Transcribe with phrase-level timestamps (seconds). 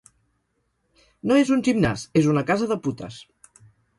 [1.31, 3.21] No és un gimnàs, és una casa de putes.